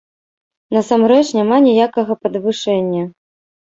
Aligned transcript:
Насамрэч, 0.77 1.21
няма 1.41 1.61
ніякага 1.69 2.21
падвышэння! 2.25 3.03